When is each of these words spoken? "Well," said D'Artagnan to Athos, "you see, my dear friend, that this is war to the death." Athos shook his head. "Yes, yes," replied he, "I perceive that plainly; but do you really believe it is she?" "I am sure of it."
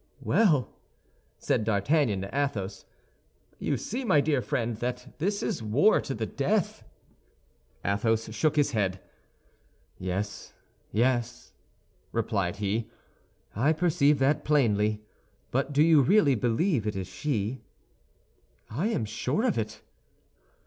"Well," 0.23 0.71
said 1.37 1.63
D'Artagnan 1.63 2.21
to 2.21 2.35
Athos, 2.35 2.85
"you 3.59 3.77
see, 3.77 4.03
my 4.03 4.19
dear 4.19 4.41
friend, 4.41 4.75
that 4.77 5.13
this 5.19 5.43
is 5.43 5.61
war 5.61 6.01
to 6.01 6.15
the 6.15 6.25
death." 6.25 6.83
Athos 7.85 8.33
shook 8.33 8.55
his 8.55 8.71
head. 8.71 8.99
"Yes, 9.99 10.53
yes," 10.91 11.53
replied 12.11 12.55
he, 12.55 12.89
"I 13.55 13.73
perceive 13.73 14.17
that 14.17 14.43
plainly; 14.43 15.03
but 15.51 15.71
do 15.71 15.83
you 15.83 16.01
really 16.01 16.33
believe 16.33 16.87
it 16.87 16.95
is 16.95 17.05
she?" 17.05 17.61
"I 18.71 18.87
am 18.87 19.05
sure 19.05 19.43
of 19.45 19.55
it." 19.55 19.83